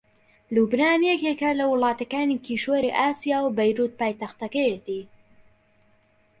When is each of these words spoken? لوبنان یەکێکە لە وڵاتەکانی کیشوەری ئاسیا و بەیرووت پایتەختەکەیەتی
لوبنان 0.53 1.01
یەکێکە 1.11 1.49
لە 1.59 1.65
وڵاتەکانی 1.71 2.41
کیشوەری 2.45 2.95
ئاسیا 2.99 3.39
و 3.43 3.53
بەیرووت 3.57 3.93
پایتەختەکەیەتی 3.99 5.01